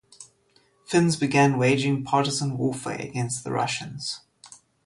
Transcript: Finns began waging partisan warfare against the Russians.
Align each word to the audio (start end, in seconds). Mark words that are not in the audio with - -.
Finns 0.87 1.15
began 1.15 1.59
waging 1.59 2.03
partisan 2.03 2.57
warfare 2.57 2.97
against 2.99 3.43
the 3.43 3.51
Russians. 3.51 4.21